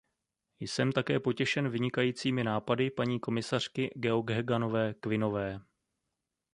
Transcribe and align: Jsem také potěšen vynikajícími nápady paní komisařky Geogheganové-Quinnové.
Jsem 0.59 0.91
také 0.91 1.19
potěšen 1.19 1.69
vynikajícími 1.69 2.43
nápady 2.43 2.91
paní 2.91 3.19
komisařky 3.19 3.89
Geogheganové-Quinnové. 3.95 5.61